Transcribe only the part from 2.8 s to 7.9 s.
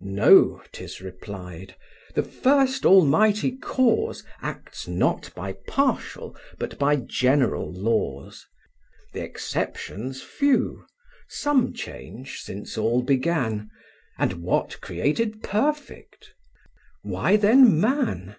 Almighty Cause Acts not by partial, but by general